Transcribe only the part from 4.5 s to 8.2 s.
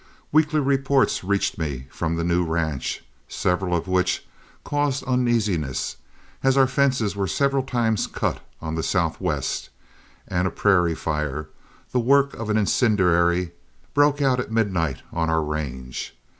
caused uneasiness, as our fences were several times